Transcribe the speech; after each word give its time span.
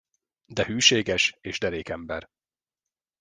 De 0.45 0.65
hűséges 0.65 1.37
és 1.41 1.59
derék 1.59 1.89
ember. 1.89 2.27